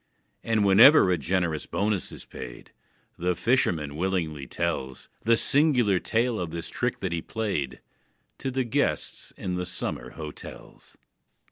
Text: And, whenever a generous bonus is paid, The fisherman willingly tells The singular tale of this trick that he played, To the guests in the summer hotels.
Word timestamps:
And, 0.43 0.65
whenever 0.65 1.11
a 1.11 1.17
generous 1.19 1.67
bonus 1.67 2.11
is 2.11 2.25
paid, 2.25 2.71
The 3.19 3.35
fisherman 3.35 3.95
willingly 3.95 4.47
tells 4.47 5.09
The 5.25 5.37
singular 5.37 5.99
tale 5.99 6.39
of 6.39 6.49
this 6.49 6.69
trick 6.71 7.01
that 7.01 7.11
he 7.11 7.21
played, 7.21 7.81
To 8.39 8.49
the 8.49 8.63
guests 8.63 9.31
in 9.37 9.57
the 9.57 9.65
summer 9.67 10.09
hotels. 10.09 10.97